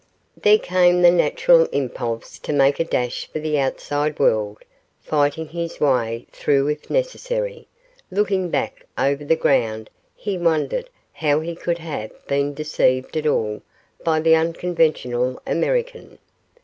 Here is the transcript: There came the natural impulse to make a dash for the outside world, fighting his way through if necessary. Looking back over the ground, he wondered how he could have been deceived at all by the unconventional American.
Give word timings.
There 0.35 0.57
came 0.57 1.03
the 1.03 1.11
natural 1.11 1.67
impulse 1.67 2.39
to 2.39 2.51
make 2.51 2.79
a 2.79 2.83
dash 2.83 3.27
for 3.31 3.37
the 3.37 3.59
outside 3.59 4.17
world, 4.17 4.57
fighting 5.03 5.49
his 5.49 5.79
way 5.79 6.25
through 6.31 6.69
if 6.69 6.89
necessary. 6.89 7.67
Looking 8.09 8.49
back 8.49 8.87
over 8.97 9.23
the 9.23 9.35
ground, 9.35 9.91
he 10.15 10.39
wondered 10.39 10.89
how 11.13 11.39
he 11.41 11.53
could 11.55 11.77
have 11.77 12.09
been 12.25 12.55
deceived 12.55 13.15
at 13.15 13.27
all 13.27 13.61
by 14.03 14.19
the 14.19 14.33
unconventional 14.33 15.39
American. 15.45 16.17